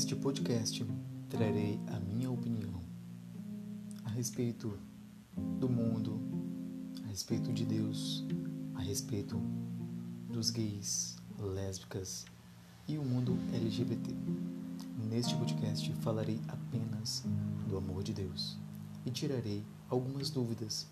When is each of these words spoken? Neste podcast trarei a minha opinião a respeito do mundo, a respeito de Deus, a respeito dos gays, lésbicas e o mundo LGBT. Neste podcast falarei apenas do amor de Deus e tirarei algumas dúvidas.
Neste 0.00 0.16
podcast 0.16 0.82
trarei 1.28 1.78
a 1.88 2.00
minha 2.00 2.30
opinião 2.30 2.80
a 4.02 4.08
respeito 4.08 4.78
do 5.58 5.68
mundo, 5.68 6.18
a 7.04 7.08
respeito 7.08 7.52
de 7.52 7.66
Deus, 7.66 8.24
a 8.76 8.80
respeito 8.80 9.36
dos 10.26 10.48
gays, 10.48 11.18
lésbicas 11.38 12.24
e 12.88 12.96
o 12.96 13.04
mundo 13.04 13.36
LGBT. 13.52 14.16
Neste 15.10 15.36
podcast 15.36 15.92
falarei 15.96 16.40
apenas 16.48 17.22
do 17.68 17.76
amor 17.76 18.02
de 18.02 18.14
Deus 18.14 18.56
e 19.04 19.10
tirarei 19.10 19.62
algumas 19.90 20.30
dúvidas. 20.30 20.86